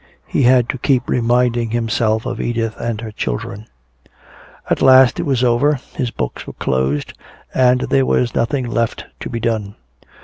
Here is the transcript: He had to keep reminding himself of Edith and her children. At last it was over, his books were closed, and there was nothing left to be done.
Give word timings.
He 0.25 0.41
had 0.41 0.67
to 0.69 0.79
keep 0.79 1.07
reminding 1.07 1.69
himself 1.69 2.25
of 2.25 2.41
Edith 2.41 2.75
and 2.77 2.99
her 3.01 3.11
children. 3.11 3.67
At 4.67 4.81
last 4.81 5.19
it 5.19 5.27
was 5.27 5.43
over, 5.43 5.79
his 5.93 6.09
books 6.09 6.47
were 6.47 6.53
closed, 6.53 7.13
and 7.53 7.81
there 7.81 8.07
was 8.07 8.33
nothing 8.33 8.65
left 8.65 9.05
to 9.19 9.29
be 9.29 9.39
done. 9.39 9.75